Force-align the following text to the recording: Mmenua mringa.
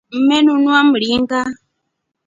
Mmenua 0.15 0.83
mringa. 0.89 1.41